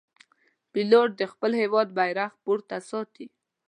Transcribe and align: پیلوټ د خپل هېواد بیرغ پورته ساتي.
پیلوټ 0.71 1.09
د 1.19 1.21
خپل 1.31 1.51
هېواد 1.61 1.87
بیرغ 1.97 2.31
پورته 2.43 2.77
ساتي. 2.89 3.25